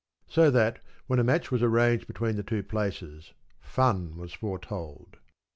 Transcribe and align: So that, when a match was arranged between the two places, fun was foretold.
So 0.27 0.49
that, 0.49 0.79
when 1.05 1.19
a 1.19 1.23
match 1.23 1.51
was 1.51 1.61
arranged 1.61 2.07
between 2.07 2.35
the 2.35 2.41
two 2.41 2.63
places, 2.63 3.33
fun 3.61 4.17
was 4.17 4.33
foretold. 4.33 5.17